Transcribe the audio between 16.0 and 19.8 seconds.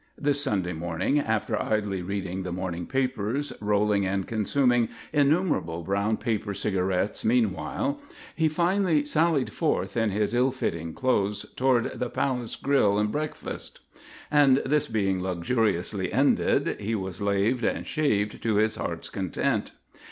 ended, he was laved and shaved to his heart's content.